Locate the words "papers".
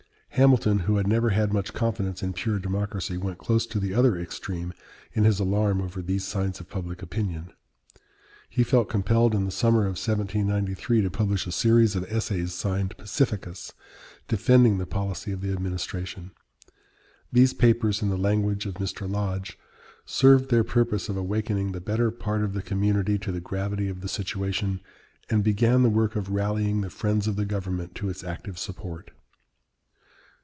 17.53-18.01